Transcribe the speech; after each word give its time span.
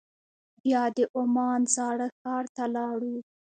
بیا 0.61 0.83
د 0.95 0.99
عمان 1.17 1.61
زاړه 1.75 2.07
ښار 2.17 2.45
ته 2.55 2.63
لاړو. 2.75 3.15